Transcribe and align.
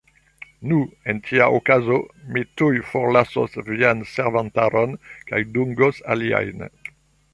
Nu, 0.69 0.77
en 1.11 1.19
tia 1.27 1.49
okazo 1.57 1.97
mi 2.37 2.43
tuj 2.61 2.79
forlasos 2.93 3.59
vian 3.69 4.01
servantaron 4.15 4.97
kaj 5.31 5.43
dungos 5.59 6.01
aliajn. 6.17 6.67